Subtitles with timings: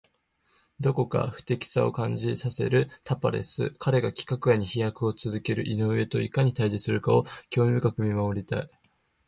[0.79, 3.75] どこか不敵さを感じさせるタパレス。
[3.77, 8.69] 彼が規格外に飛躍を続ける井上といかに対峙するかを興味深く見守りたい。